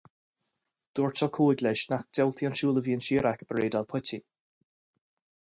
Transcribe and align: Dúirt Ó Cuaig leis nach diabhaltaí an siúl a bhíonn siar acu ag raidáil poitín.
Dúirt 0.99 1.21
Ó 1.25 1.27
Cuaig 1.35 1.61
leis 1.67 1.83
nach 1.91 2.07
diabhaltaí 2.07 2.49
an 2.51 2.57
siúl 2.61 2.83
a 2.83 2.85
bhíonn 2.89 3.05
siar 3.09 3.31
acu 3.33 3.47
ag 3.49 3.55
raidáil 3.61 3.89
poitín. 3.93 4.27